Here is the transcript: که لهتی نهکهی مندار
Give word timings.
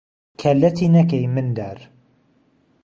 که 0.37 0.53
لهتی 0.59 0.87
نهکهی 0.93 1.27
مندار 1.27 1.77